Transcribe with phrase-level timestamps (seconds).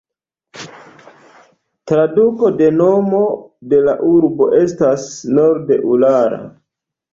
[1.91, 3.21] Traduko de nomo
[3.75, 5.07] de la urbo estas
[5.39, 6.45] "nord-Urala".